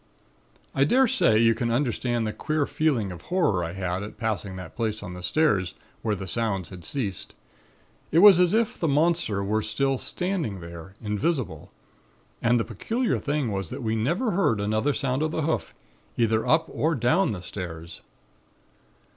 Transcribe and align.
"I 0.73 0.83
daresay 0.83 1.37
you 1.37 1.53
can 1.53 1.69
understand 1.69 2.25
the 2.25 2.33
queer 2.33 2.65
feeling 2.65 3.11
of 3.11 3.21
horror 3.21 3.63
I 3.63 3.73
had 3.73 4.01
at 4.01 4.17
passing 4.17 4.55
that 4.55 4.75
place 4.75 5.03
on 5.03 5.13
the 5.13 5.21
stairs 5.21 5.75
where 6.01 6.15
the 6.15 6.25
sounds 6.25 6.69
had 6.69 6.83
ceased. 6.83 7.35
It 8.11 8.17
was 8.17 8.39
as 8.39 8.51
if 8.51 8.79
the 8.79 8.87
monster 8.87 9.43
were 9.43 9.61
still 9.61 9.99
standing 9.99 10.59
there, 10.59 10.95
invisible. 11.03 11.71
And 12.41 12.59
the 12.59 12.65
peculiar 12.65 13.19
thing 13.19 13.51
was 13.51 13.69
that 13.69 13.83
we 13.83 13.95
never 13.95 14.31
heard 14.31 14.59
another 14.59 14.93
sound 14.95 15.21
of 15.21 15.29
the 15.29 15.43
hoof, 15.43 15.75
either 16.17 16.47
up 16.47 16.65
or 16.71 16.95
down 16.95 17.29
the 17.29 17.43
stairs. 17.43 18.01